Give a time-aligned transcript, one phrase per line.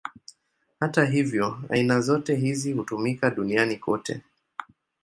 [0.79, 4.21] Hata hivyo, aina zote hizi hutumika duniani kote.